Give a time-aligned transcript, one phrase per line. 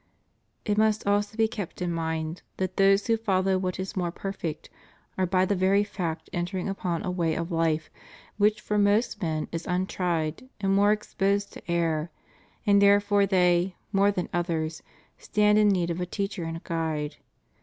[0.65, 4.67] It must also be kept in mind that those who follow what is more perfect
[5.15, 7.91] are by the very fact entering upon a way of life
[8.37, 12.09] which for most men is untried and more exposed to error,
[12.65, 14.81] and therefore they, more than others,
[15.19, 17.17] stand in need of a teacher and a guide.